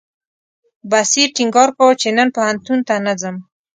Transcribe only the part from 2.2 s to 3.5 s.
پوهنتون ته نه ځم.